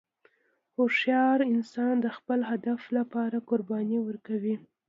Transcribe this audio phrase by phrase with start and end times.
[0.75, 4.55] هوښیار انسان د خپل هدف لپاره قرباني ورکوي.